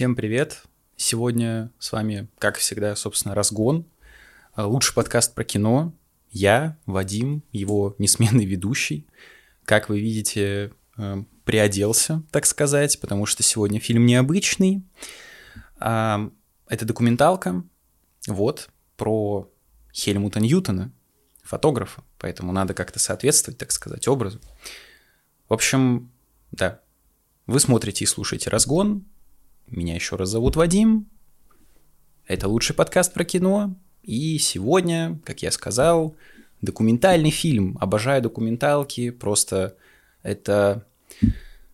[0.00, 0.62] Всем привет!
[0.96, 3.84] Сегодня с вами, как всегда, собственно, «Разгон»,
[4.54, 5.92] а, лучший подкаст про кино.
[6.30, 9.06] Я, Вадим, его несменный ведущий.
[9.66, 14.82] Как вы видите, э, приоделся, так сказать, потому что сегодня фильм необычный.
[15.78, 16.30] А,
[16.66, 17.62] это документалка,
[18.26, 19.50] вот, про
[19.92, 20.92] Хельмута Ньютона,
[21.42, 24.40] фотографа, поэтому надо как-то соответствовать, так сказать, образу.
[25.50, 26.10] В общем,
[26.52, 26.80] да,
[27.46, 29.04] вы смотрите и слушаете «Разгон»,
[29.70, 31.06] меня еще раз зовут Вадим.
[32.26, 33.76] Это лучший подкаст про кино.
[34.02, 36.16] И сегодня, как я сказал,
[36.60, 37.78] документальный фильм.
[37.80, 39.10] Обожаю документалки.
[39.10, 39.76] Просто
[40.22, 40.86] это,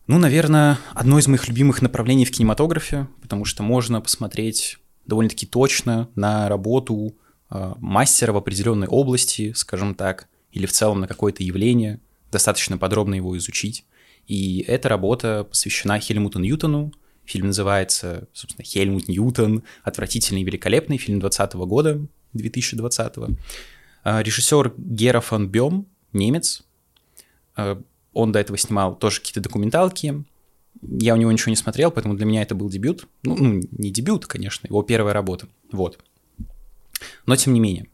[0.07, 6.09] ну, наверное, одно из моих любимых направлений в кинематографе, потому что можно посмотреть довольно-таки точно
[6.15, 7.17] на работу
[7.51, 12.01] э, мастера в определенной области, скажем так, или в целом на какое-то явление,
[12.31, 13.87] достаточно подробно его изучить.
[14.27, 16.93] И эта работа посвящена Хельмуту Ньютону,
[17.27, 19.65] Фильм называется, собственно, «Хельмут Ньютон.
[19.83, 20.97] Отвратительный и великолепный».
[20.97, 23.15] Фильм 2020 года, 2020.
[24.05, 26.63] А, режиссер Гера фон Бем, немец.
[27.57, 30.25] А, он до этого снимал тоже какие-то документалки.
[30.81, 33.09] Я у него ничего не смотрел, поэтому для меня это был дебют.
[33.25, 35.49] Ну, ну не дебют, конечно, его первая работа.
[35.73, 35.99] Вот.
[37.27, 37.89] Но тем не менее.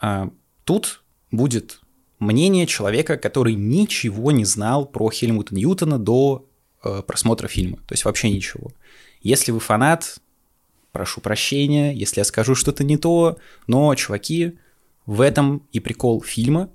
[0.00, 0.30] А,
[0.64, 1.80] тут будет
[2.18, 6.48] мнение человека, который ничего не знал про Хельмута Ньютона до
[7.06, 7.78] просмотра фильма.
[7.86, 8.72] То есть вообще ничего.
[9.22, 10.18] Если вы фанат,
[10.92, 14.58] прошу прощения, если я скажу что-то не то, но, чуваки,
[15.06, 16.70] в этом и прикол фильма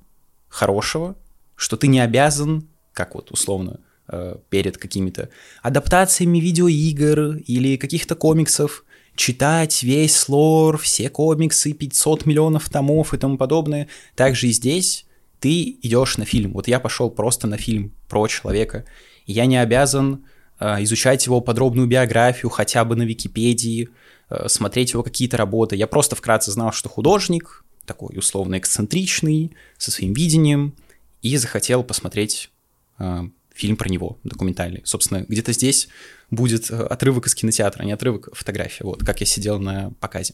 [0.47, 1.15] хорошего,
[1.55, 5.29] что ты не обязан, как вот условно, э, перед какими-то
[5.61, 8.83] адаптациями видеоигр или каких-то комиксов,
[9.15, 13.87] читать весь лор, все комиксы, 500 миллионов томов и тому подобное.
[14.15, 15.05] Также и здесь
[15.39, 16.53] ты идешь на фильм.
[16.53, 18.85] Вот я пошел просто на фильм про человека,
[19.31, 20.25] я не обязан
[20.59, 23.89] э, изучать его подробную биографию хотя бы на Википедии,
[24.29, 25.75] э, смотреть его какие-то работы.
[25.75, 30.75] Я просто вкратце знал, что художник, такой условно эксцентричный, со своим видением,
[31.21, 32.49] и захотел посмотреть
[32.97, 34.81] э, фильм про него, документальный.
[34.83, 35.89] Собственно, где-то здесь
[36.31, 40.33] будет отрывок из кинотеатра, а не отрывок фотографии, вот, как я сидел на показе.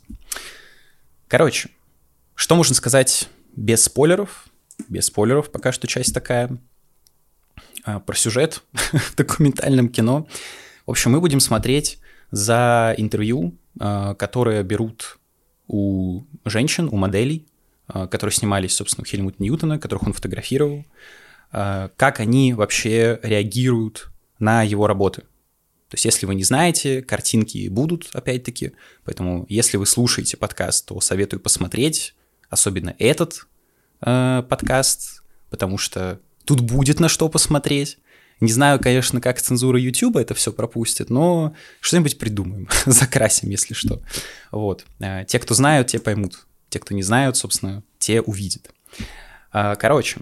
[1.28, 1.69] Короче,
[2.36, 4.48] что можно сказать без спойлеров?
[4.88, 6.58] Без спойлеров пока что часть такая.
[7.84, 10.28] А, про сюжет в документальном кино.
[10.86, 12.00] В общем, мы будем смотреть
[12.31, 15.18] за интервью, а, которые берут
[15.68, 17.47] у женщин, у моделей,
[17.88, 20.86] а, которые снимались, собственно, у Хельмута Ньютона, которых он фотографировал,
[21.52, 24.09] как они вообще реагируют
[24.40, 25.22] на его работы.
[25.22, 28.74] То есть, если вы не знаете, картинки будут, опять-таки.
[29.06, 32.13] Поэтому, если вы слушаете подкаст, то советую посмотреть,
[32.50, 33.47] особенно этот
[34.02, 37.97] э, подкаст, потому что Тут будет на что посмотреть.
[38.41, 44.01] Не знаю, конечно, как цензура YouTube это все пропустит, но что-нибудь придумаем, закрасим, если что.
[44.51, 44.85] Вот.
[45.00, 46.45] А, те, кто знают, те поймут.
[46.69, 48.73] Те, кто не знают, собственно, те увидят.
[49.51, 50.19] А, короче,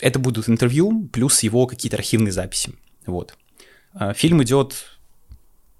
[0.00, 2.72] это будут интервью плюс его какие-то архивные записи.
[3.06, 3.36] Вот.
[3.92, 4.98] А, фильм идет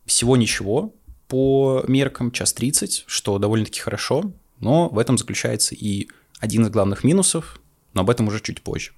[0.04, 0.94] всего ничего
[1.26, 6.08] по меркам, час 30, что довольно-таки хорошо, но в этом заключается и
[6.38, 7.60] один из главных минусов,
[7.94, 8.92] но об этом уже чуть позже.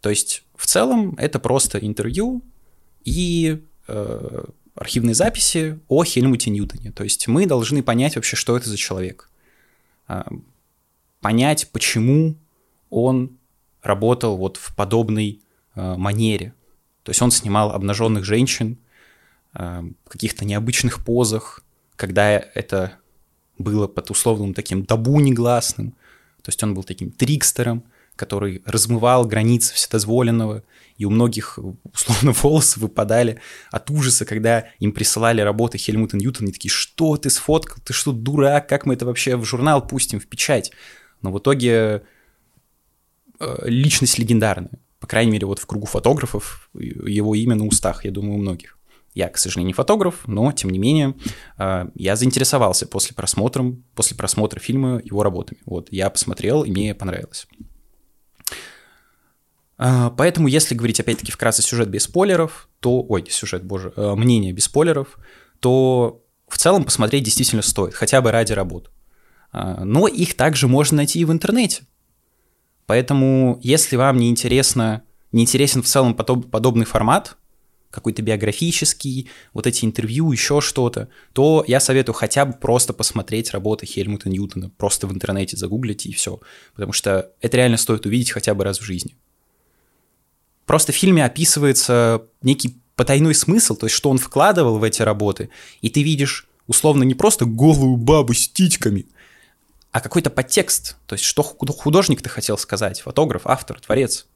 [0.00, 2.42] То есть в целом это просто интервью
[3.04, 6.92] и э, архивные записи о Хельмуте Ньютоне.
[6.92, 9.30] То есть мы должны понять вообще, что это за человек.
[10.08, 10.22] Э,
[11.20, 12.36] понять, почему
[12.90, 13.38] он
[13.82, 15.40] работал вот в подобной
[15.74, 16.54] э, манере.
[17.02, 18.78] То есть он снимал обнаженных женщин
[19.54, 21.62] э, в каких-то необычных позах,
[21.94, 22.92] когда это
[23.58, 25.92] было под условным таким табу негласным.
[26.42, 27.84] То есть он был таким трикстером–
[28.16, 30.64] который размывал границы вседозволенного,
[30.96, 31.58] и у многих,
[31.92, 33.40] условно, волосы выпадали
[33.70, 38.12] от ужаса, когда им присылали работы Хельмута Ньютона, и такие, что ты сфоткал, ты что,
[38.12, 40.72] дурак, как мы это вообще в журнал пустим, в печать?
[41.22, 42.02] Но в итоге
[43.38, 48.10] э, личность легендарная, по крайней мере, вот в кругу фотографов его имя на устах, я
[48.10, 48.78] думаю, у многих.
[49.14, 51.14] Я, к сожалению, не фотограф, но, тем не менее,
[51.58, 53.64] э, я заинтересовался после просмотра,
[53.94, 55.60] после просмотра фильма его работами.
[55.64, 57.46] Вот, я посмотрел, и мне понравилось.
[59.78, 63.02] А, поэтому, если говорить, опять-таки, вкратце сюжет без спойлеров, то...
[63.02, 65.18] Ой, сюжет, боже, э, мнение без спойлеров,
[65.60, 68.90] то в целом посмотреть действительно стоит, хотя бы ради работ.
[69.52, 71.82] А, но их также можно найти и в интернете.
[72.86, 75.02] Поэтому, если вам не интересно,
[75.32, 77.36] не интересен в целом подобный формат,
[77.90, 83.86] какой-то биографический, вот эти интервью, еще что-то, то я советую хотя бы просто посмотреть работы
[83.86, 86.40] Хельмута Ньютона, просто в интернете загуглить и все,
[86.74, 89.16] потому что это реально стоит увидеть хотя бы раз в жизни.
[90.66, 95.50] Просто в фильме описывается некий потайной смысл, то есть что он вкладывал в эти работы,
[95.80, 99.06] и ты видишь условно не просто голую бабу с титьками,
[99.92, 104.26] а какой-то подтекст, то есть что художник-то хотел сказать, фотограф, автор, творец.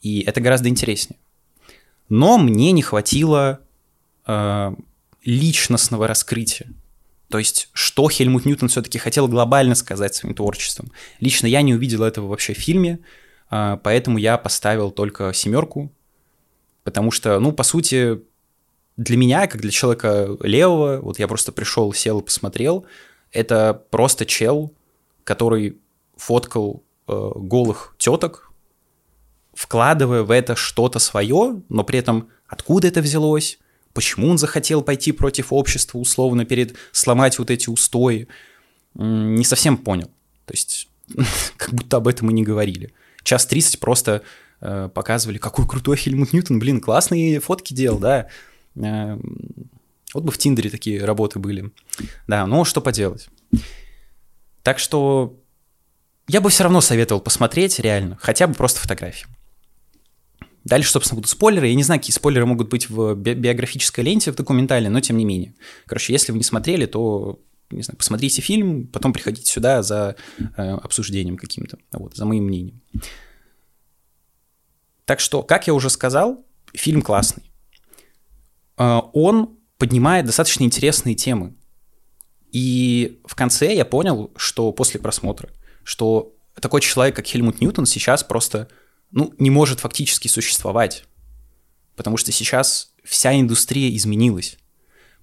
[0.00, 1.18] И это гораздо интереснее.
[2.08, 3.60] Но мне не хватило
[4.26, 4.74] э,
[5.24, 6.68] личностного раскрытия.
[7.28, 10.92] То есть, что Хельмут Ньютон все-таки хотел глобально сказать своим творчеством.
[11.20, 12.98] Лично я не увидел этого вообще в фильме,
[13.52, 15.92] поэтому я поставил только семерку,
[16.84, 18.22] потому что, ну, по сути,
[18.96, 22.86] для меня, как для человека левого, вот я просто пришел, сел и посмотрел,
[23.30, 24.72] это просто чел,
[25.24, 25.78] который
[26.16, 28.50] фоткал э, голых теток,
[29.54, 33.58] вкладывая в это что-то свое, но при этом откуда это взялось,
[33.92, 38.28] почему он захотел пойти против общества условно перед сломать вот эти устои,
[38.94, 40.10] не совсем понял.
[40.46, 40.88] То есть
[41.56, 42.92] как будто об этом и не говорили.
[43.22, 44.22] Час 30 просто
[44.60, 48.28] э, показывали, какой крутой Хельмут Ньютон, блин, классные фотки делал, да.
[48.76, 49.18] Э,
[50.14, 51.72] вот бы в Тиндере такие работы были.
[52.26, 53.28] Да, ну что поделать.
[54.62, 55.38] Так что
[56.28, 59.26] я бы все равно советовал посмотреть реально, хотя бы просто фотографии.
[60.64, 61.66] Дальше, собственно, будут спойлеры.
[61.68, 65.16] Я не знаю, какие спойлеры могут быть в би- биографической ленте, в документальной, но тем
[65.16, 65.54] не менее.
[65.86, 67.40] Короче, если вы не смотрели, то
[67.76, 72.80] не знаю, посмотрите фильм, потом приходите сюда за э, обсуждением каким-то, вот, за моим мнением.
[75.04, 77.50] Так что, как я уже сказал, фильм классный.
[78.78, 81.54] Э, он поднимает достаточно интересные темы.
[82.52, 85.50] И в конце я понял, что после просмотра,
[85.84, 88.68] что такой человек, как Хельмут Ньютон, сейчас просто
[89.10, 91.04] ну, не может фактически существовать.
[91.96, 94.58] Потому что сейчас вся индустрия изменилась.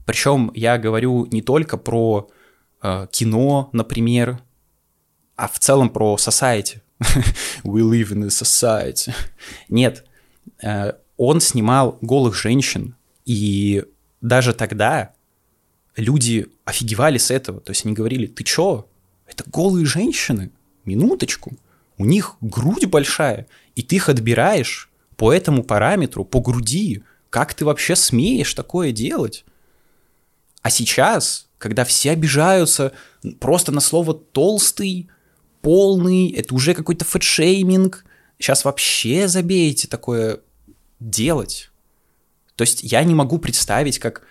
[0.06, 2.30] Причем я говорю не только про
[2.82, 4.42] кино, например,
[5.36, 6.82] а в целом про society.
[7.64, 9.14] We live in a society.
[9.70, 10.06] Нет,
[10.62, 12.96] э, он снимал голых женщин,
[13.26, 13.86] и
[14.22, 15.14] даже тогда
[15.96, 17.62] люди офигевали с этого.
[17.62, 18.88] То есть они говорили, ты чё?
[19.28, 20.52] Это голые женщины?
[20.86, 21.58] Минуточку
[22.00, 27.04] у них грудь большая, и ты их отбираешь по этому параметру, по груди.
[27.30, 29.46] Как ты вообще смеешь такое делать?
[30.62, 32.94] А сейчас, когда все обижаются
[33.40, 35.10] просто на слово толстый,
[35.62, 38.06] полный, это уже какой-то фэтшейминг,
[38.40, 40.40] сейчас вообще забейте такое
[41.00, 41.70] делать.
[42.56, 44.24] То есть я не могу представить, как,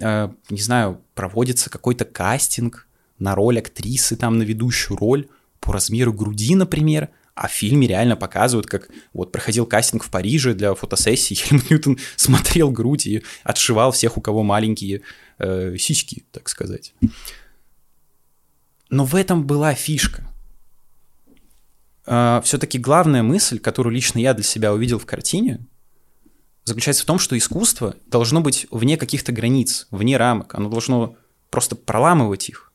[0.00, 2.86] э, не знаю, проводится какой-то кастинг
[3.18, 5.26] на роль актрисы, там, на ведущую роль,
[5.60, 10.54] по размеру груди, например, а в фильме реально показывают, как вот проходил кастинг в Париже
[10.54, 15.00] для фотосессии, Хельмут Ньютон смотрел грудь и отшивал всех, у кого маленькие
[15.38, 16.94] э, сиськи, так сказать.
[18.90, 20.26] Но в этом была фишка.
[22.06, 25.66] Э, Все-таки главная мысль, которую лично я для себя увидел в картине,
[26.64, 30.54] заключается в том, что искусство должно быть вне каких-то границ, вне рамок.
[30.54, 31.16] Оно должно
[31.50, 32.72] просто проламывать их.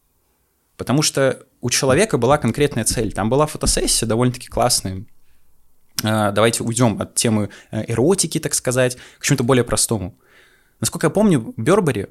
[0.78, 3.12] Потому что у человека была конкретная цель.
[3.12, 5.06] Там была фотосессия довольно-таки классная.
[6.04, 10.18] А, давайте уйдем от темы э, эротики, так сказать, к чему-то более простому.
[10.80, 12.08] Насколько я помню, Бербери,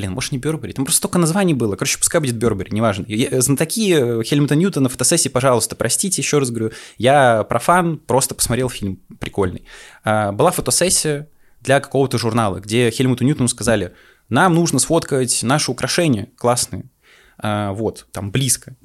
[0.00, 1.76] блин, может не Бербери, там просто столько названий было.
[1.76, 3.04] Короче, пускай будет Бербери, неважно.
[3.06, 8.70] Я, знатоки э, Хельмута Ньютона фотосессии, пожалуйста, простите, еще раз говорю, я профан, просто посмотрел
[8.70, 9.64] фильм прикольный.
[10.02, 11.28] А, была фотосессия
[11.60, 13.94] для какого-то журнала, где Хельмуту Ньютону сказали,
[14.28, 16.84] нам нужно сфоткать наши украшения классные.
[17.38, 18.76] А, вот, там близко.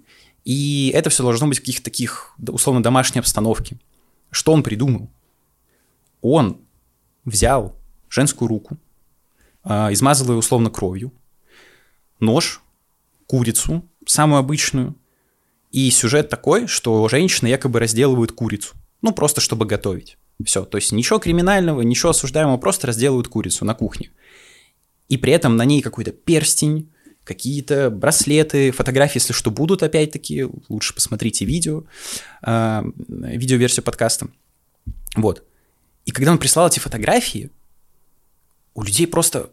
[0.44, 3.80] И это все должно быть в каких-то таких, условно, домашней обстановке.
[4.32, 5.10] Что он придумал?
[6.22, 6.60] Он
[7.24, 7.75] взял
[8.10, 8.78] женскую руку,
[9.65, 11.12] измазал ее условно кровью,
[12.19, 12.62] нож,
[13.27, 14.95] курицу, самую обычную,
[15.72, 18.75] и сюжет такой, что женщины якобы разделывают курицу.
[19.01, 20.17] Ну, просто чтобы готовить.
[20.43, 24.10] Все, то есть ничего криминального, ничего осуждаемого, просто разделывают курицу на кухне.
[25.10, 26.89] И при этом на ней какой-то перстень,
[27.24, 31.84] какие-то браслеты, фотографии, если что, будут опять-таки, лучше посмотрите видео,
[32.41, 34.27] э, видеоверсию подкаста.
[35.15, 35.43] Вот.
[36.05, 37.50] И когда он прислал эти фотографии,
[38.75, 39.51] у людей просто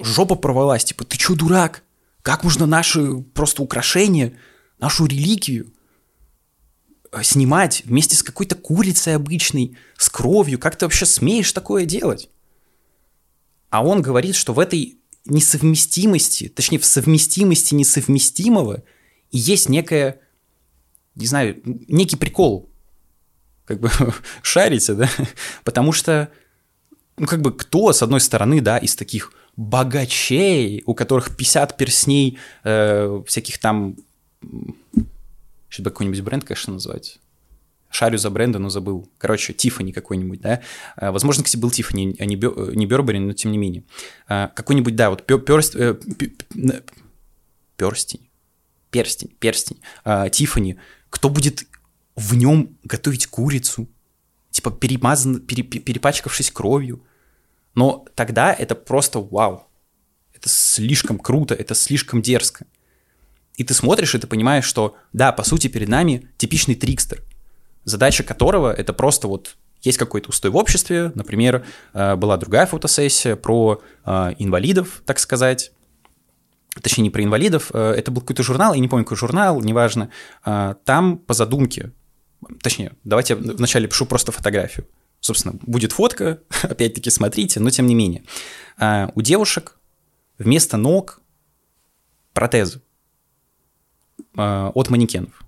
[0.00, 1.82] жопа порвалась, типа, ты чё, дурак?
[2.22, 4.34] Как можно наши просто украшения,
[4.78, 5.72] нашу реликвию
[7.12, 10.58] э, снимать вместе с какой-то курицей обычной, с кровью?
[10.58, 12.28] Как ты вообще смеешь такое делать?
[13.70, 18.82] А он говорит, что в этой несовместимости, точнее, в совместимости несовместимого
[19.30, 20.20] есть некая,
[21.14, 22.70] не знаю, некий прикол.
[23.64, 23.90] Как бы
[24.42, 25.10] шарите, да?
[25.64, 26.30] Потому что,
[27.18, 32.38] ну, как бы кто, с одной стороны, да, из таких богачей, у которых 50 персней
[32.62, 33.96] э, всяких там...
[35.68, 37.18] Сейчас бы какой-нибудь бренд, конечно, назвать.
[37.90, 39.10] шарю за бренды, но забыл.
[39.18, 40.62] Короче, Тифани какой-нибудь, да.
[40.96, 43.82] А, возможно, кстати, был Тифани, а не, Бё, но тем не менее.
[44.28, 45.98] А, какой-нибудь, да, вот перст, э,
[47.76, 48.30] перстень,
[48.92, 49.80] перстень, перстень,
[50.30, 50.78] Тифани.
[51.10, 51.66] Кто будет
[52.14, 53.88] в нем готовить курицу?
[54.52, 57.02] Типа перемазан, пере, перепачкавшись кровью.
[57.74, 59.66] Но тогда это просто вау.
[60.34, 62.66] Это слишком круто, это слишком дерзко.
[63.56, 67.22] И ты смотришь, и ты понимаешь, что да, по сути, перед нами типичный трикстер–
[67.88, 73.36] задача которого это просто вот есть какой-то устой в обществе, например, э, была другая фотосессия
[73.36, 75.72] про э, инвалидов, так сказать,
[76.82, 80.10] точнее не про инвалидов, э, это был какой-то журнал, я не помню, какой журнал, неважно,
[80.42, 81.92] там по задумке,
[82.62, 84.86] точнее, давайте я вначале пишу просто фотографию,
[85.20, 88.24] собственно, будет фотка, опять-таки смотрите, но тем не менее,
[89.14, 89.78] у девушек
[90.38, 91.20] вместо ног
[92.32, 92.80] протезы
[94.34, 95.42] от манекенов,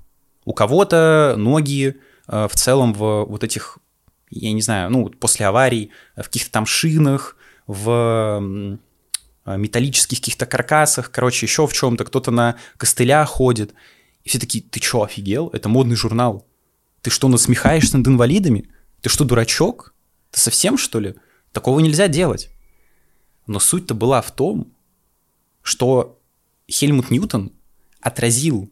[0.44, 2.00] у кого-то ноги
[2.30, 3.78] Э, в целом в вот этих,
[4.30, 7.36] я не знаю, ну, после аварий, в каких-то там шинах,
[7.66, 8.78] в
[9.46, 13.74] металлических каких-то каркасах, короче, еще в чем-то, кто-то на костылях ходит.
[14.22, 15.48] И все такие, ты что, офигел?
[15.48, 16.46] Это модный журнал.
[17.00, 18.68] Ты что, насмехаешься над инвалидами?
[19.00, 19.94] Ты что, дурачок?
[20.30, 21.14] Ты совсем, что ли?
[21.52, 22.50] Такого нельзя делать.
[23.46, 24.72] Но суть-то была в том,
[25.62, 26.20] что
[26.70, 27.52] Хельмут Ньютон
[28.00, 28.70] отразил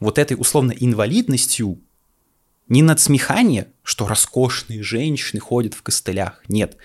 [0.00, 1.80] вот этой условно инвалидностью
[2.68, 6.76] не надсмехание, что роскошные женщины ходят в костылях, нет.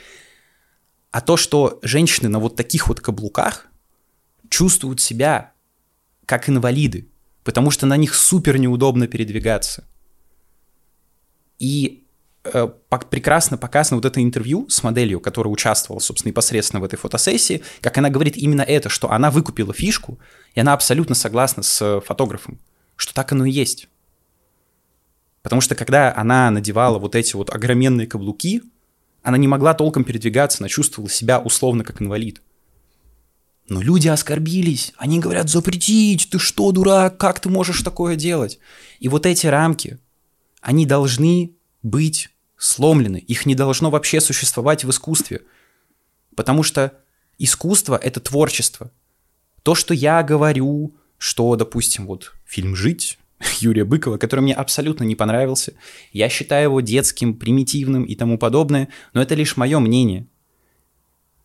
[1.11, 3.67] А то, что женщины на вот таких вот каблуках
[4.49, 5.51] чувствуют себя
[6.25, 7.09] как инвалиды,
[7.43, 9.85] потому что на них супер неудобно передвигаться.
[11.59, 12.02] И
[13.09, 17.97] прекрасно показано вот это интервью с моделью, которая участвовала, собственно, непосредственно в этой фотосессии, как
[17.97, 20.19] она говорит именно это, что она выкупила фишку,
[20.53, 22.59] и она абсолютно согласна с фотографом,
[22.95, 23.87] что так оно и есть.
[25.41, 28.61] Потому что когда она надевала вот эти вот огроменные каблуки,
[29.21, 32.41] она не могла толком передвигаться, она чувствовала себя условно как инвалид.
[33.69, 34.93] Но люди оскорбились.
[34.97, 38.59] Они говорят, запретить, ты что, дурак, как ты можешь такое делать?
[38.99, 39.99] И вот эти рамки,
[40.61, 42.29] они должны быть
[42.63, 43.17] сломлены.
[43.17, 45.41] Их не должно вообще существовать в искусстве.
[46.35, 46.93] Потому что
[47.37, 48.91] искусство— это творчество.
[49.63, 53.19] То, что я говорю, что, допустим, вот фильм «Жить»,
[53.59, 55.73] Юрия Быкова, который мне абсолютно не понравился.
[56.13, 60.27] Я считаю его детским, примитивным и тому подобное, но это лишь мое мнение.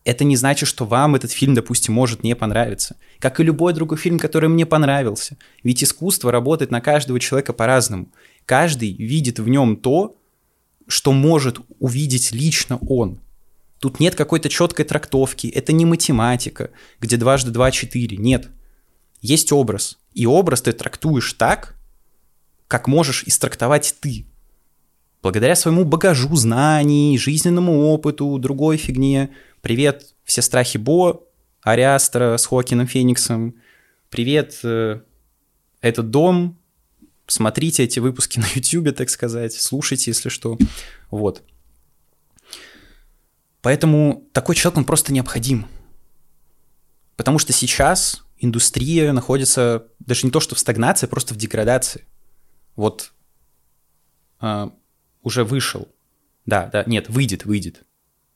[0.05, 2.95] Это не значит, что вам этот фильм, допустим, может не понравиться.
[3.19, 5.37] Как и любой другой фильм, который мне понравился.
[5.61, 8.09] Ведь искусство работает на каждого человека по-разному.
[8.45, 10.15] Каждый видит в нем то,
[10.89, 13.21] что может увидеть лично он.
[13.79, 18.17] Тут нет какой-то четкой трактовки, это не математика, где дважды два– четыре.
[18.17, 18.49] Нет.
[19.21, 19.97] Есть образ.
[20.13, 21.75] И образ ты трактуешь так,
[22.67, 24.25] как можешь истрактовать ты.
[25.21, 29.29] Благодаря своему багажу знаний, жизненному опыту, другой фигне.
[29.61, 31.23] Привет, все страхи Бо,
[31.61, 33.55] Ариастра с Хокином Фениксом.
[34.09, 35.01] Привет, э,
[35.81, 36.58] этот дом.
[37.29, 39.53] Смотрите эти выпуски на YouTube, так сказать.
[39.53, 40.57] Слушайте, если что.
[41.11, 41.43] Вот.
[43.61, 45.67] Поэтому такой человек, он просто необходим.
[47.15, 52.05] Потому что сейчас индустрия находится даже не то, что в стагнации, а просто в деградации
[52.75, 53.11] вот
[54.41, 54.69] э,
[55.21, 55.89] уже вышел,
[56.45, 57.83] да, да, нет, выйдет, выйдет,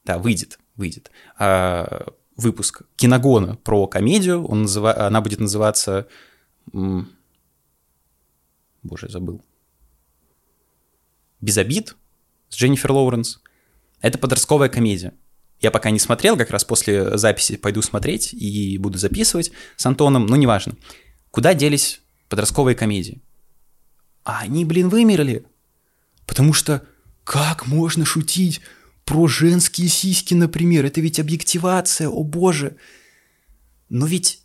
[0.04, 5.08] да, выйдет, выйдет, э, выпуск киногона про комедию, он называ...
[5.08, 6.08] она будет называться,
[8.84, 9.44] боже, забыл,
[11.42, 11.96] «Без обид»
[12.50, 13.40] с Дженнифер Лоуренс.
[14.00, 15.14] Это подростковая комедия.
[15.60, 20.26] Я пока не смотрел, как раз после записи пойду смотреть и буду записывать с Антоном,
[20.26, 20.76] но неважно.
[21.32, 23.22] Куда делись подростковые комедии?
[24.24, 25.46] а они, блин, вымерли.
[26.26, 26.86] Потому что
[27.24, 28.62] как можно шутить
[29.06, 30.86] про женские сиськи, например?
[30.86, 32.78] Это ведь объективация, о боже.
[33.90, 34.42] Но ведь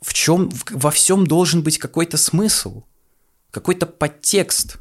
[0.00, 2.84] в чем, во всем должен быть какой-то смысл,
[3.54, 4.78] какой-то подтекст.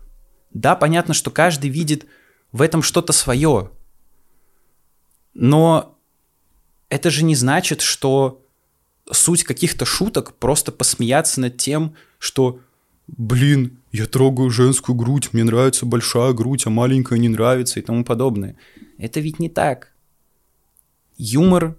[0.51, 2.07] Да, понятно, что каждый видит
[2.51, 3.71] в этом что-то свое.
[5.35, 5.97] Но
[6.89, 8.43] это же не значит, что
[9.11, 12.59] суть каких-то шуток просто посмеяться над тем, что
[13.07, 18.03] блин, я трогаю женскую грудь, мне нравится большая грудь, а маленькая не нравится и тому
[18.03, 18.55] подобное.
[18.97, 19.91] Это ведь не так.
[21.17, 21.77] Юмор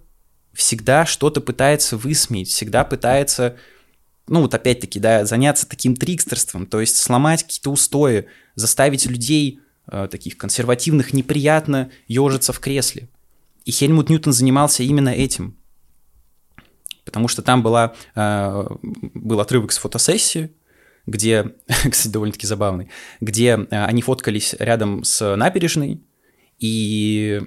[0.53, 3.57] всегда что-то пытается высмеять, всегда пытается,
[4.27, 10.07] ну вот опять-таки, да, заняться таким трикстерством, то есть сломать какие-то устои, заставить людей э,
[10.09, 13.07] таких консервативных неприятно ежиться в кресле.
[13.65, 15.57] И Хельмут Ньютон занимался именно этим.
[17.03, 18.67] Потому что там была, э,
[19.13, 20.51] был отрывок с фотосессии,
[21.05, 22.89] где, кстати, довольно-таки забавный,
[23.21, 26.01] где они фоткались рядом с набережной,
[26.57, 27.43] и,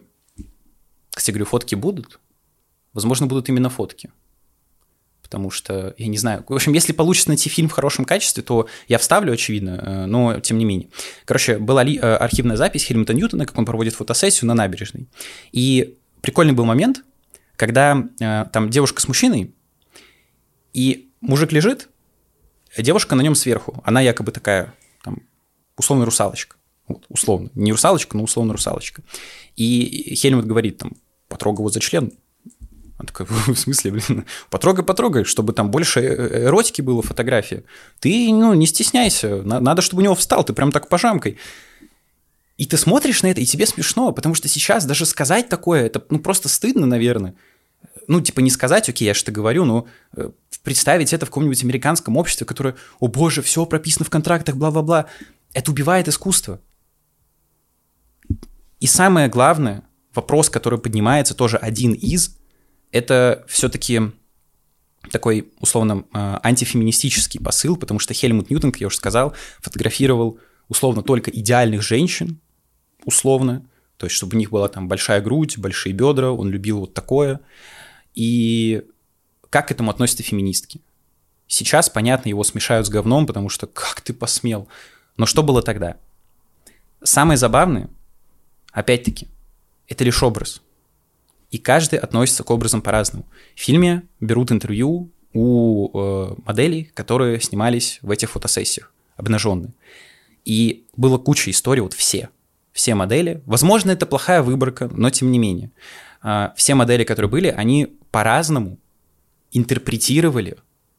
[1.11, 2.21] кстати, говорю, фотки будут.
[2.93, 4.11] Возможно, будут именно фотки
[5.29, 8.67] потому что, я не знаю, в общем, если получится найти фильм в хорошем качестве, то
[8.89, 10.89] я вставлю, очевидно, э, но тем не менее.
[11.27, 15.07] Короче, была ли, э, архивная запись Хельмута Ньютона, как он проводит фотосессию на набережной.
[15.53, 17.05] И прикольный был момент,
[17.57, 19.55] когда э, там девушка с мужчиной,
[20.73, 21.91] и мужик лежит,
[22.75, 23.83] а девушка на нем сверху.
[23.85, 25.19] Она якобы такая, там,
[25.77, 26.57] условно русалочка.
[26.87, 27.51] Вот, условно.
[27.55, 29.03] Не русалочка, но условно русалочка.
[29.57, 30.93] И Хельмут говорит там,
[31.29, 32.13] потрогай его за член,
[32.99, 37.07] он такой, в смысле, блин, потрогай, потрогай, чтобы там больше э, э, эротики было в
[37.07, 37.65] фотографии.
[38.01, 41.39] Ты, ну, не стесняйся, надо, чтобы у него встал, ты прям так пожамкой.
[42.57, 46.05] И ты смотришь на это, и тебе смешно, потому что сейчас даже сказать такое, это
[46.11, 47.35] ну, просто стыдно, наверное.
[48.09, 49.87] Ну, типа не сказать, окей, я что-то говорю, но
[50.17, 50.31] э,
[50.65, 55.07] представить это в каком-нибудь американском обществе, которое, о боже, все прописано в контрактах, бла-бла-бла,
[55.53, 56.61] это убивает искусство.
[58.81, 62.38] И самое главное, вопрос, который поднимается, тоже один из,
[62.93, 64.01] это все-таки
[65.11, 71.03] такой, условно, а, антифеминистический посыл, потому что Хельмут Ньютон, как я уже сказал, фотографировал условно
[71.03, 72.41] только идеальных женщин,
[73.05, 73.65] условно,
[73.97, 77.41] то есть чтобы у них была там большая грудь, большие бедра, он любил вот такое.
[78.15, 78.83] И
[79.51, 80.81] как к этому относятся феминистки?
[81.47, 84.69] Сейчас, понятно, его смешают с говном, потому что как ты посмел?
[85.17, 85.97] Но что было тогда?
[87.03, 87.89] Самое забавное,
[88.73, 89.29] опять-таки,
[89.87, 90.61] это лишь образ–
[91.51, 93.27] и каждый относится к образам по-разному.
[93.55, 99.73] В фильме берут интервью у э, моделей, которые снимались в этих фотосессиях, обнаженные.
[100.45, 102.31] И было куча историй, вот все,
[102.73, 103.43] все модели.
[103.47, 105.71] Возможно, это плохая выборка, но тем не менее.
[106.23, 108.79] Э, все модели, которые были, они по-разному
[109.53, 110.57] интерпретировали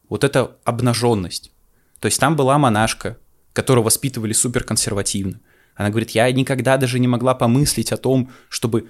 [0.07, 1.51] вот эту обнаженность.
[1.99, 3.17] То есть там была монашка,
[3.53, 5.39] которую воспитывали супер консервативно.
[5.75, 8.89] Она говорит, я никогда даже не могла помыслить о том, чтобы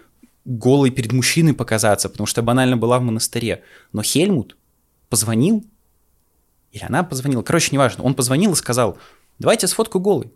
[0.49, 3.63] голой перед мужчиной показаться, потому что банально была в монастыре.
[3.93, 4.57] Но Хельмут
[5.07, 5.63] позвонил,
[6.71, 8.97] или она позвонила, короче, неважно, он позвонил и сказал,
[9.37, 10.31] давайте сфоткаю голый.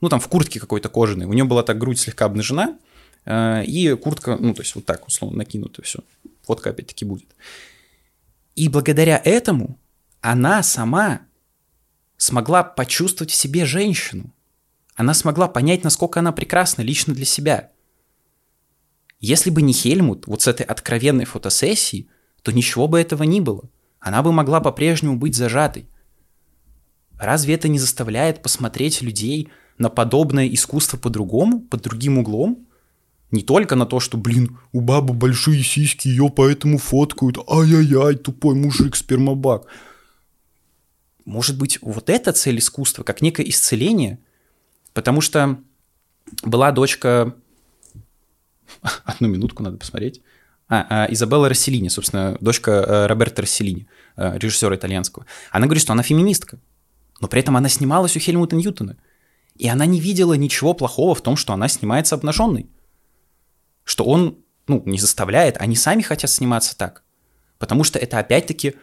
[0.00, 1.26] Ну, там в куртке какой-то кожаной.
[1.26, 2.78] У нее была так грудь слегка обнажена,
[3.24, 5.98] э, и куртка, ну, то есть вот так, условно, накинута, все.
[6.44, 7.34] Фотка опять-таки будет.
[8.54, 9.78] И благодаря этому
[10.20, 11.22] она сама
[12.18, 14.32] смогла почувствовать в себе женщину.
[14.94, 17.70] Она смогла понять, насколько она прекрасна лично для себя–
[19.18, 22.08] если бы не Хельмут, вот с этой откровенной фотосессией,
[22.42, 23.68] то ничего бы этого не было.
[23.98, 25.88] Она бы могла по-прежнему быть зажатой.
[27.18, 29.48] Разве это не заставляет посмотреть людей
[29.78, 32.66] на подобное искусство по-другому, под другим углом?
[33.30, 38.54] Не только на то, что, блин, у бабы большие сиськи, ее поэтому фоткают, ай-яй-яй, тупой
[38.54, 39.66] мужик, спермобак.
[41.24, 44.20] Может быть, вот это цель искусства, как некое исцеление?
[44.92, 45.58] Потому что
[46.42, 47.34] была дочка
[49.04, 50.22] Одну минутку надо посмотреть.
[50.68, 55.26] А, а Изабелла Расселини, собственно, дочка э, Роберта Расселини, э, режиссера итальянского.
[55.52, 56.58] Она говорит, что она феминистка,
[57.20, 58.96] но при этом она снималась у Хельмута Ньютона.
[59.54, 62.68] И она не видела ничего плохого в том, что она снимается обнаженной.
[63.84, 67.04] Что он, ну, не заставляет, они сами хотят сниматься так.
[67.58, 68.74] Потому что это опять-таки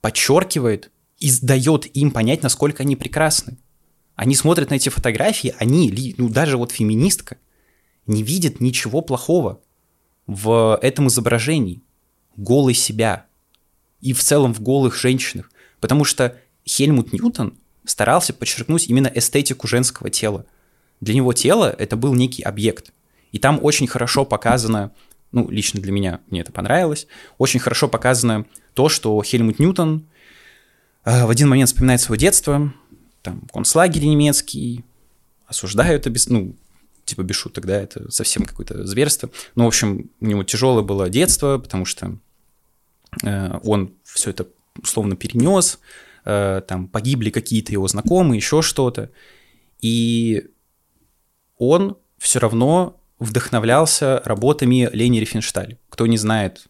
[0.00, 3.58] подчеркивает и дает им понять, насколько они прекрасны.
[4.14, 7.36] Они смотрят на эти фотографии, они, ну, даже вот феминистка,
[8.06, 9.60] не видит ничего плохого
[10.26, 11.82] в этом изображении,
[12.36, 13.26] голой себя
[14.00, 20.10] и в целом в голых женщинах, потому что Хельмут Ньютон старался подчеркнуть именно эстетику женского
[20.10, 20.46] тела.
[21.00, 22.92] Для него тело— это был некий объект.
[23.32, 24.92] И там очень хорошо показано,
[25.32, 27.06] ну, лично для меня, мне это понравилось,
[27.38, 30.06] очень хорошо показано то, что Хельмут Ньютон
[31.04, 32.72] э, в один момент вспоминает свое детство,
[33.22, 34.84] там, концлагерь немецкий,
[35.46, 36.28] осуждают, обес...
[36.28, 36.56] ну,
[37.06, 39.30] типа без шуток, да, это совсем какое-то зверство.
[39.54, 42.18] Ну, в общем, у него тяжелое было детство, потому что
[43.24, 44.46] э, он все это
[44.82, 45.78] условно перенес,
[46.24, 49.10] э, там погибли какие-то его знакомые, еще что-то.
[49.80, 50.48] И
[51.56, 55.78] он все равно вдохновлялся работами Лени Рифеншталь.
[55.88, 56.66] Кто не знает,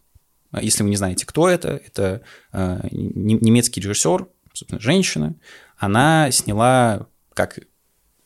[0.51, 2.21] а если вы не знаете, кто это, это
[2.53, 5.35] э, немецкий режиссер, собственно, женщина.
[5.77, 7.59] Она сняла как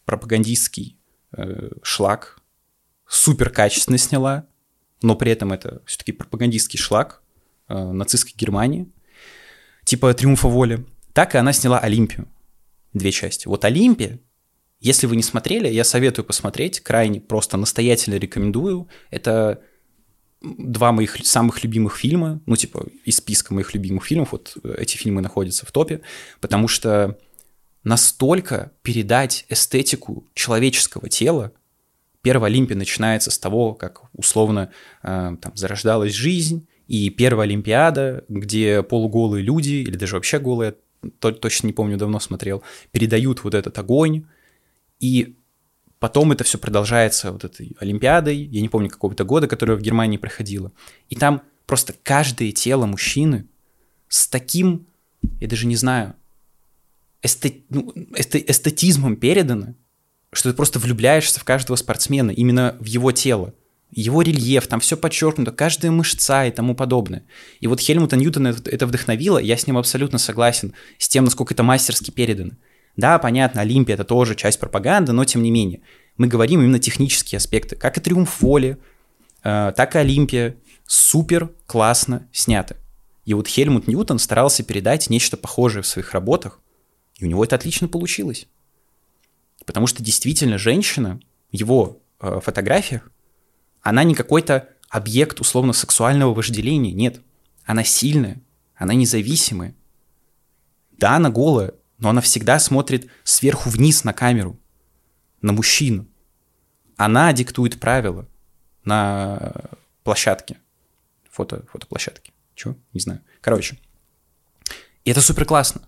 [0.06, 0.98] пропагандистский
[1.36, 2.40] э, шлак,
[3.08, 4.48] супер качественно сняла,
[5.02, 7.22] но при этом это все-таки пропагандистский шлак
[7.68, 8.92] э, нацистской Германии,
[9.84, 12.28] типа «Триумфа воли», так и она сняла «Олимпию»,
[12.94, 13.48] две части.
[13.48, 14.20] Вот «Олимпия»,
[14.80, 18.90] если вы не смотрели, я советую посмотреть, крайне просто настоятельно рекомендую.
[19.12, 19.62] Это
[20.42, 25.22] два моих самых любимых фильма, ну, типа, из списка моих любимых фильмов, вот эти фильмы
[25.22, 26.02] находятся в топе,
[26.40, 27.20] потому что
[27.84, 31.52] настолько передать эстетику человеческого тела.
[32.22, 38.84] Первая Олимпия начинается с того, как условно э, там зарождалась жизнь, и первая Олимпиада, где
[38.84, 40.76] полуголые люди, или даже вообще голые,
[41.20, 44.26] то, точно не помню, давно смотрел, передают вот этот огонь,
[45.00, 45.36] и
[46.00, 50.18] потом это все продолжается вот этой Олимпиадой, я не помню какого-то года, которая в Германии
[50.18, 50.72] проходила,
[51.10, 53.48] и там просто каждое тело мужчины
[54.10, 54.86] с таким,
[55.40, 56.16] я даже не знаю,
[57.22, 59.76] эстет, ну, эстетизмом передано,
[60.34, 63.54] что ты просто влюбляешься в каждого спортсмена, именно в его тело.
[63.92, 67.26] Его рельеф, там все подчеркнуто, каждая мышца и тому подобное.
[67.60, 71.64] И вот Хельмута Ньютона это вдохновило, я с ним абсолютно согласен, с тем, насколько это
[71.64, 72.52] мастерски передано.
[72.96, 75.82] Да, понятно, Олимпия это тоже часть пропаганды, но тем не менее.
[76.16, 77.76] Мы говорим именно технические аспекты.
[77.76, 78.78] Как и Триумф Воли,
[79.44, 80.56] э, так и Олимпия
[80.86, 82.78] супер классно сняты.
[83.26, 86.61] И вот Хельмут Ньютон старался передать нечто похожее в своих работах,
[87.22, 88.48] и у него это отлично получилось.
[89.66, 91.20] Потому что действительно женщина
[91.52, 93.12] его э, фотографиях,
[93.82, 97.22] она не какой-то объект условно сексуального вожделения, нет.
[97.64, 98.42] Она сильная,
[98.76, 99.76] она независимая.
[100.98, 104.60] Да, она голая, но она всегда смотрит сверху вниз на камеру,
[105.42, 106.08] на мужчину.
[106.98, 108.28] Она диктует правила
[108.84, 109.54] на
[110.04, 110.58] площадке,
[111.30, 112.34] фото, фотоплощадке.
[112.56, 112.76] Чего?
[112.94, 113.22] Не знаю.
[113.42, 113.78] Короче.
[115.06, 115.82] И это супер классно.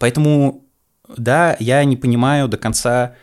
[0.00, 0.64] Поэтому,
[1.14, 3.16] да, я не понимаю до конца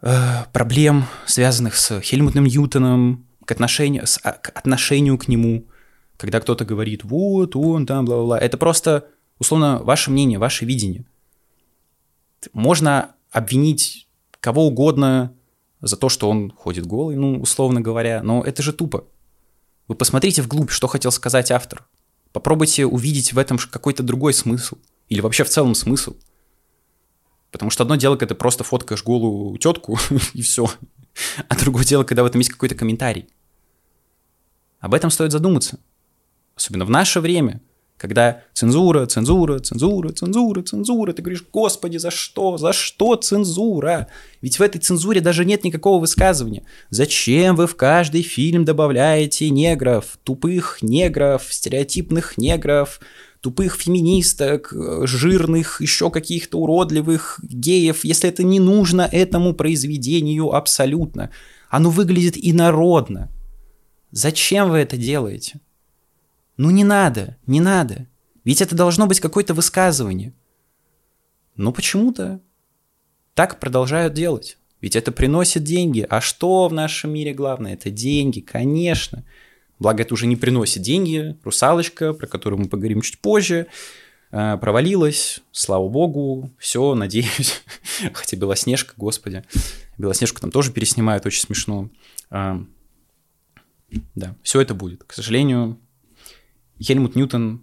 [0.00, 5.66] э, проблем, связанных с Хельмутом Ньютоном, к отношению, с, а, к отношению к нему,
[6.16, 8.38] когда кто-то говорит, вот, он там, бла-бла-бла.
[8.38, 9.08] Это просто,
[9.38, 11.04] условно, ваше мнение, ваше видение.
[12.54, 14.08] Можно обвинить
[14.40, 15.34] кого угодно
[15.82, 19.04] за то, что он ходит голый, ну, условно говоря, но это же тупо.
[19.88, 21.86] Вы посмотрите вглубь, что хотел сказать автор.
[22.32, 26.16] Попробуйте увидеть в этом какой-то другой смысл– или вообще в целом смысл?
[27.50, 29.98] Потому что одно дело, когда ты просто фоткаешь голую тетку,
[30.34, 30.68] и все.
[31.48, 33.28] А другое дело, когда в этом есть какой-то комментарий.
[34.80, 35.78] Об этом стоит задуматься.
[36.54, 37.60] Особенно в наше время,
[37.96, 41.12] когда цензура, цензура, цензура, цензура, цензура.
[41.12, 42.58] Ты говоришь, господи, за что?
[42.58, 44.08] За что цензура?
[44.42, 46.64] Ведь в этой цензуре даже нет никакого высказывания.
[46.90, 53.00] Зачем вы в каждый фильм добавляете негров, тупых негров, стереотипных негров,
[53.46, 54.72] тупых феминисток,
[55.04, 61.30] жирных, еще каких-то уродливых геев, если это не нужно этому произведению абсолютно.
[61.70, 63.30] Оно выглядит инородно.
[64.10, 65.60] Зачем вы это делаете?
[66.56, 68.08] Ну не надо, не надо.
[68.42, 70.34] Ведь это должно быть какое-то высказывание.
[71.54, 72.40] Но почему-то
[73.34, 74.58] так продолжают делать.
[74.80, 76.04] Ведь это приносит деньги.
[76.10, 77.74] А что в нашем мире главное?
[77.74, 79.24] Это деньги, конечно.
[79.78, 81.36] Благо, это уже не приносит деньги.
[81.44, 83.66] Русалочка, про которую мы поговорим чуть позже,
[84.30, 85.40] э, провалилась.
[85.52, 87.62] Слава богу, все, надеюсь.
[88.14, 89.44] Хотя Белоснежка, господи.
[89.98, 91.90] Белоснежку там тоже переснимают, очень смешно.
[92.30, 92.64] А,
[94.14, 95.04] да, все это будет.
[95.04, 95.78] К сожалению,
[96.80, 97.62] Хельмут Ньютон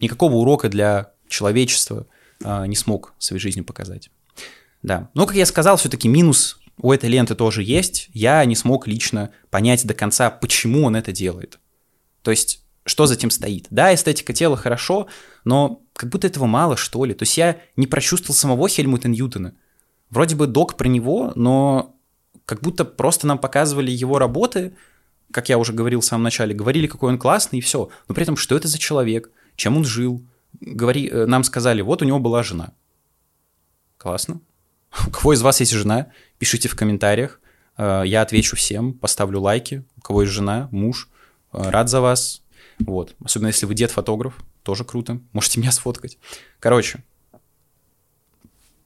[0.00, 2.06] никакого урока для человечества
[2.42, 4.10] а, не смог своей жизни показать.
[4.82, 8.86] Да, но, как я сказал, все-таки минус у этой ленты тоже есть, я не смог
[8.86, 11.58] лично понять до конца, почему он это делает.
[12.22, 13.66] То есть, что за этим стоит.
[13.70, 15.08] Да, эстетика тела хорошо,
[15.44, 17.14] но как будто этого мало, что ли.
[17.14, 19.54] То есть я не прочувствовал самого Хельмута Ньютона.
[20.10, 21.96] Вроде бы док про него, но
[22.44, 24.76] как будто просто нам показывали его работы,
[25.32, 27.88] как я уже говорил в самом начале, говорили, какой он классный, и все.
[28.08, 30.24] Но при этом, что это за человек, чем он жил.
[30.60, 32.72] Говори, э, нам сказали, вот у него была жена.
[33.98, 34.40] Классно.
[35.06, 37.40] У кого из вас есть жена, пишите в комментариях.
[37.76, 39.84] Э, я отвечу всем, поставлю лайки.
[39.96, 41.08] У кого есть жена, муж,
[41.52, 42.42] э, рад за вас.
[42.78, 43.14] Вот.
[43.24, 45.20] Особенно если вы дед-фотограф, тоже круто.
[45.32, 46.18] Можете меня сфоткать.
[46.60, 47.02] Короче,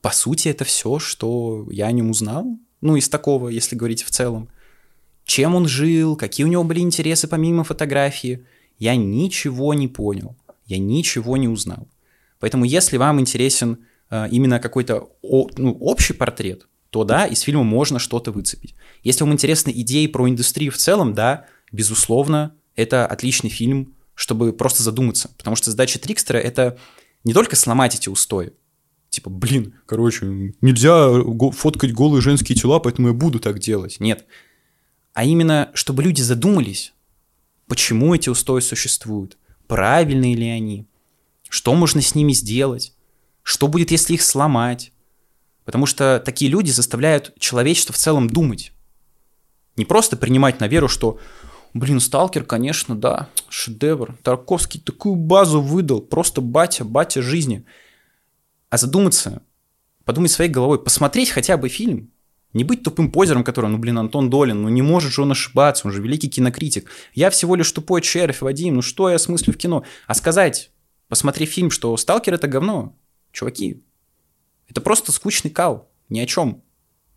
[0.01, 2.47] по сути, это все, что я о нем узнал.
[2.81, 4.49] Ну, из такого, если говорить в целом.
[5.25, 8.47] Чем он жил, какие у него были интересы помимо фотографии.
[8.79, 10.37] Я ничего не понял.
[10.67, 11.89] Я ничего не узнал.
[12.39, 18.33] Поэтому, если вам интересен именно какой-то ну, общий портрет, то да, из фильма можно что-то
[18.33, 18.75] выцепить.
[19.03, 24.83] Если вам интересны идеи про индустрию в целом, да, безусловно, это отличный фильм, чтобы просто
[24.83, 25.31] задуматься.
[25.39, 26.79] Потому что задача Трикстера— это
[27.25, 28.53] не только сломать эти устои,
[29.09, 30.27] типа, блин, короче,
[30.61, 31.11] нельзя
[31.53, 33.99] фоткать голые женские тела, поэтому я буду так делать.
[34.01, 34.27] Нет.
[35.15, 36.93] А именно, чтобы люди задумались,
[37.67, 40.87] почему эти устои существуют, правильные ли они,
[41.49, 42.95] что можно с ними сделать,
[43.43, 44.93] что будет, если их сломать?
[45.65, 48.73] Потому что такие люди заставляют человечество в целом думать.
[49.77, 51.19] Не просто принимать на веру, что,
[51.75, 54.17] блин, Сталкер, конечно, да, шедевр.
[54.23, 57.65] Тарковский такую базу выдал, просто батя, батя жизни.
[58.69, 59.43] а задуматься,
[60.05, 62.11] подумать своей головой, посмотреть хотя бы фильм,
[62.53, 65.87] не быть тупым позером, который, ну, блин, Антон Долин, ну, не может же он ошибаться,
[65.87, 66.91] он же великий кинокритик.
[67.15, 69.85] Я всего лишь тупой червь, Вадим, ну, что я смыслю в кино?
[70.07, 70.73] А сказать,
[71.09, 72.97] посмотри фильм, что «Сталкер»— это говно.
[73.33, 73.83] Чуваки,
[74.69, 76.63] это просто скучный кал, ни о чем.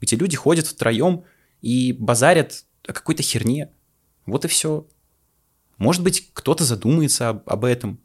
[0.02, 1.23] Эти люди ходят втроем
[1.62, 3.71] и базарят о какой-то херне.
[4.26, 4.88] Вот и все.
[5.78, 7.99] Может быть, кто-то задумается об, об этом.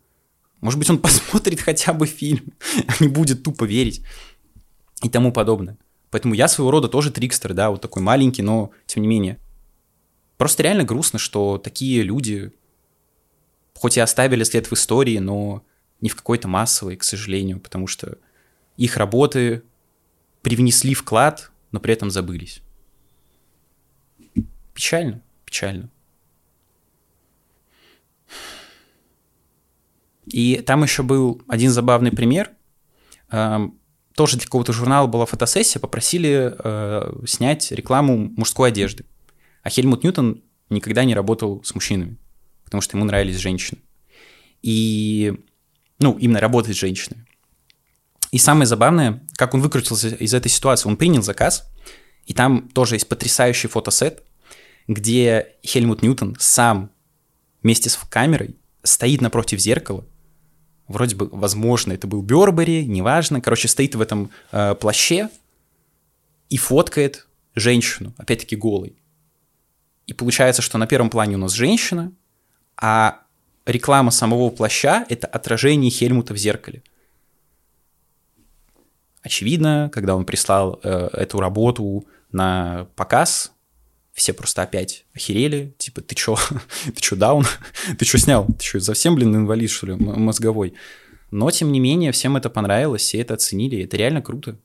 [0.60, 2.52] Может быть, он посмотрит хотя бы фильм,
[2.86, 4.02] а не будет тупо верить
[5.02, 5.78] и тому подобное.
[6.10, 9.38] Поэтому я своего рода тоже трикстер, да, вот такой маленький, но тем не менее.
[10.36, 12.52] Просто реально грустно, что такие люди,
[13.74, 15.64] хоть и оставили след в истории, но
[16.00, 18.18] не в какой-то массовой, к сожалению, потому что
[18.76, 19.62] их работы
[20.42, 22.62] привнесли вклад, но при этом забылись.
[24.74, 25.90] Печально, печально.
[30.26, 32.50] И там еще был один забавный пример.
[33.30, 33.78] Эм,
[34.14, 39.04] тоже для какого-то журнала была фотосессия, попросили э, снять рекламу мужской одежды.
[39.62, 42.18] А Хельмут Ньютон никогда не работал с мужчинами,
[42.64, 43.80] потому что ему нравились женщины.
[44.62, 45.34] И,
[45.98, 47.26] ну, именно работать с женщинами.
[48.30, 50.88] И самое забавное, как он выкрутился из этой ситуации.
[50.88, 51.66] Он принял заказ,
[52.26, 54.22] и там тоже есть потрясающий фотосет,
[54.86, 56.90] где Хельмут Ньютон сам
[57.62, 60.04] вместе с камерой стоит напротив зеркала,
[60.88, 65.28] вроде бы, возможно, это был Бербери, неважно, короче, стоит в этом э, плаще
[66.48, 68.96] и фоткает женщину, опять-таки голой.
[70.06, 72.12] И получается, что на первом плане у нас женщина,
[72.76, 73.22] а
[73.68, 76.82] реклама самого плаща— это отражение Хельмута в зеркале.
[79.22, 83.52] Очевидно, когда он прислал э, эту работу на показ,
[84.14, 86.36] все просто опять охерели, типа, ты чё,
[86.84, 87.44] ты чё, даун?
[87.98, 88.46] ты чё снял?
[88.46, 90.74] Ты чё, совсем, блин, инвалид, что ли, мозговой?
[91.30, 94.56] Но, тем не менее, всем это понравилось, все это оценили, это реально круто.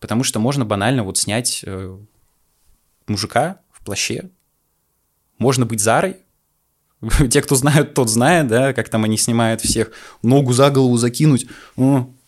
[0.00, 1.96] Потому что можно банально вот снять э,
[3.06, 4.30] мужика в плаще,
[5.38, 6.16] можно быть Зарой,
[7.30, 9.90] те, кто знают, тот знает, да, как там они снимают всех,
[10.22, 11.46] ногу за голову закинуть,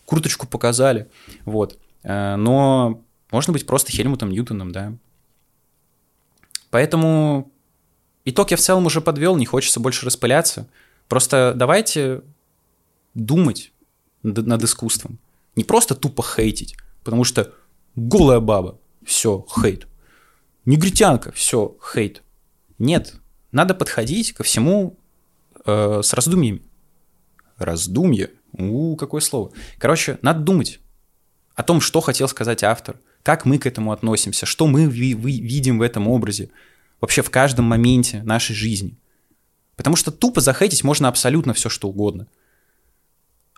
[0.05, 1.07] курточку показали,
[1.45, 1.77] вот.
[2.03, 4.93] Э, но можно быть просто Хельмутом Ньютоном, да,
[6.73, 7.51] Поэтому
[8.25, 10.67] итог я в целом уже подвел, не хочется больше распыляться.
[11.07, 12.23] Просто давайте
[13.13, 13.71] думать
[14.23, 15.19] над искусством.
[15.55, 17.53] Не просто тупо хейтить, потому что
[17.95, 19.85] голая баба, все, хейт.
[20.65, 22.23] Негритянка, все, хейт.
[22.79, 23.13] Нет,
[23.53, 24.97] надо подходить ко всему
[25.65, 26.61] э, с раздумьями.
[27.57, 28.31] Раздумье.
[28.51, 29.51] У, какое слово.
[29.77, 30.79] Короче, надо думать
[31.55, 35.79] о том, что хотел сказать автор– как мы к этому относимся, что мы ви- видим
[35.79, 36.49] в этом образе,
[36.99, 38.97] вообще в каждом моменте нашей жизни.
[39.77, 42.27] Потому что тупо захейтить можно абсолютно все, что угодно.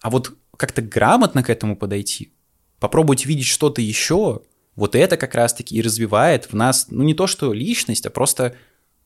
[0.02, 2.32] А вот как-то грамотно к этому подойти,
[2.80, 4.42] попробовать видеть что-то еще,
[4.76, 8.56] вот это как раз-таки и развивает в нас, ну не то что личность, а просто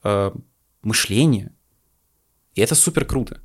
[0.03, 0.31] э,
[0.81, 1.51] мышление.
[2.55, 3.41] И это супер круто.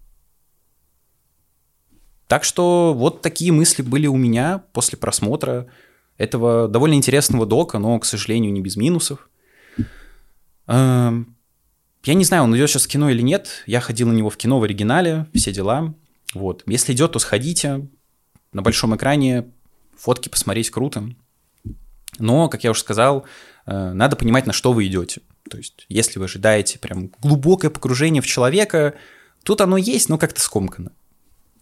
[2.27, 5.69] Так что вот такие мысли были у меня после просмотра
[6.17, 9.29] этого довольно интересного дока, но, к сожалению, не без минусов.
[10.67, 11.37] Эм,
[12.05, 13.63] я не знаю, он идет сейчас в кино или нет.
[13.67, 15.95] Я ходил на него в кино в оригинале, все дела.
[16.35, 16.63] Вот.
[16.67, 17.89] Если идет, то сходите.
[18.53, 19.51] На большом экране
[19.97, 21.09] фотки посмотреть круто.
[22.19, 23.27] Но, как я уже сказал,
[23.67, 25.21] э, надо понимать, на что вы идете.
[25.49, 28.95] То есть, если вы ожидаете прям глубокое погружение в человека,
[29.43, 30.93] тут оно есть, но как-то скомкано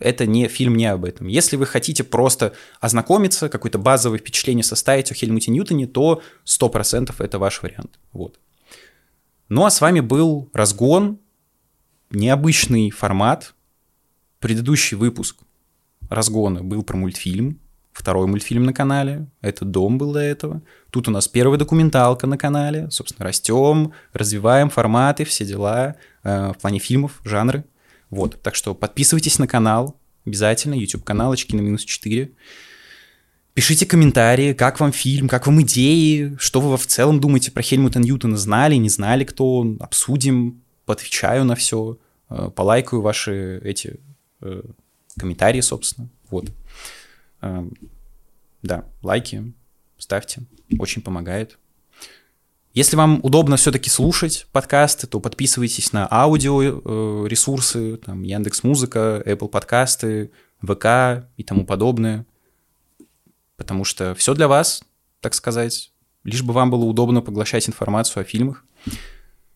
[0.02, 1.28] это не фильм не об этом.
[1.28, 7.38] Если вы хотите просто ознакомиться, какое-то базовое впечатление составить о Хельмуте Ньютоне, то 100% это
[7.38, 7.98] ваш вариант.
[8.12, 8.38] Вот.
[9.48, 11.20] Ну а с вами был разгон,
[12.10, 13.54] необычный формат.
[14.40, 15.36] Предыдущий выпуск
[16.10, 17.60] разгона был про мультфильм,
[17.92, 20.62] второй мультфильм на канале, это «Дом» был до этого.
[20.90, 26.60] Тут у нас первая документалка на канале, собственно, растем, развиваем форматы, все дела э, в
[26.60, 27.64] плане фильмов, жанры.
[28.10, 32.30] Вот, так что подписывайтесь на канал, обязательно, YouTube-канал «Очки на минус 4».
[33.54, 37.98] Пишите комментарии, как вам фильм, как вам идеи, что вы в целом думаете про Хельмута
[37.98, 41.98] Ньютона, знали, не знали, кто он, обсудим, поотвечаю на все,
[42.30, 44.00] э, полайкаю ваши эти
[44.40, 44.62] э,
[45.18, 46.50] комментарии, собственно, вот.
[47.42, 47.64] Э,
[48.62, 49.52] да, лайки
[49.98, 50.42] ставьте,
[50.78, 51.58] очень помогает.
[52.74, 59.22] Если вам удобно все-таки слушать подкасты, то подписывайтесь на аудио э, ресурсы, там Яндекс Музыка,
[59.26, 60.30] Apple подкасты,
[60.62, 62.24] ВК и тому подобное,
[63.56, 64.82] потому что все для вас,
[65.20, 65.92] так сказать,
[66.24, 68.64] лишь бы вам было удобно поглощать информацию о фильмах.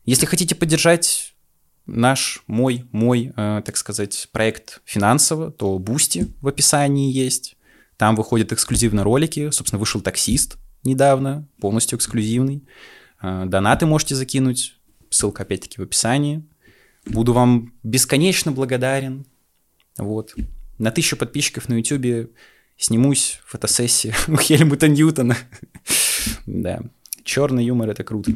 [0.05, 1.35] Если хотите поддержать
[1.87, 7.56] наш, мой, мой, э, так сказать, проект финансово, то Boosty в описании есть.
[7.96, 9.50] Там выходят эксклюзивные ролики.
[9.50, 12.66] Собственно, вышел «Таксист» недавно, полностью эксклюзивный.
[13.22, 14.78] Э, донаты можете закинуть.
[15.11, 16.44] Ссылка, опять-таки, в описании.
[17.06, 19.26] Буду вам бесконечно благодарен.
[19.98, 20.35] Вот.
[20.78, 22.30] На тысячу подписчиков на YouTube
[22.76, 25.37] снимусь фотосессии у Хельмута Ньютона.
[26.46, 26.80] да.
[27.24, 28.32] Черный юмор это круто.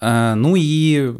[0.00, 1.14] А, ну и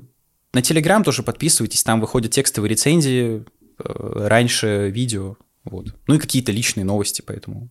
[0.53, 3.45] на Телеграм тоже подписывайтесь, там выходят текстовые рецензии,
[3.79, 5.37] э, раньше видео,
[5.71, 5.95] вот.
[6.07, 7.69] Ну и какие-то личные новости, поэтому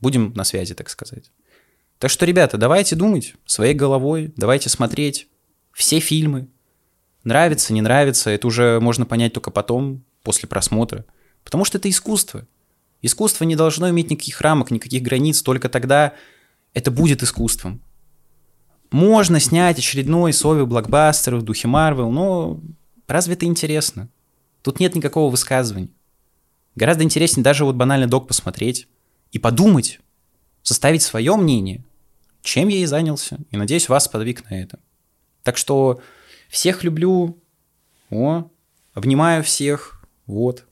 [0.00, 1.30] будем на связи, так сказать.
[1.98, 5.28] Так что, ребята, давайте думать своей головой, давайте смотреть
[5.72, 6.48] все фильмы.
[7.24, 11.04] Нравится, не нравится, это уже можно понять только потом, после просмотра.
[11.44, 12.46] Потому что это искусство.
[13.02, 16.14] Искусство не должно иметь никаких рамок, никаких границ, только тогда
[16.74, 17.80] это будет искусством.
[18.90, 22.60] Можно снять очередной совий блокбастер в духе Марвел, но
[23.06, 24.08] разве это интересно?
[24.62, 25.88] Тут нет никакого высказывания.
[26.74, 28.88] Гораздо интереснее даже вот банально док посмотреть
[29.30, 30.00] и подумать,
[30.62, 31.84] составить свое мнение,
[32.42, 33.38] чем я и занялся.
[33.50, 34.78] И надеюсь, вас подвиг на это.
[35.42, 36.00] Так что
[36.48, 37.38] всех люблю.
[38.10, 38.50] О,
[38.94, 40.02] обнимаю всех.
[40.26, 40.64] Вот.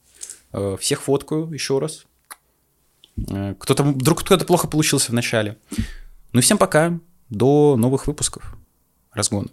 [0.53, 2.05] Э, всех фоткаю еще раз.
[3.29, 5.59] Э, кто-то, вдруг кто-то плохо получился в начале.
[6.33, 6.99] Ну и всем пока.
[7.29, 8.57] До новых выпусков.
[9.13, 9.49] Разгона.